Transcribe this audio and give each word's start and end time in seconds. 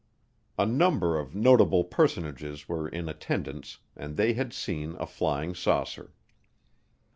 A 0.57 0.65
number 0.65 1.19
of 1.19 1.35
notable 1.35 1.83
personages 1.83 2.67
were 2.67 2.89
in 2.89 3.07
attendance 3.07 3.77
and 3.95 4.17
they 4.17 4.33
had 4.33 4.51
seen 4.51 4.95
a 4.99 5.05
flying 5.05 5.53
saucer. 5.53 6.11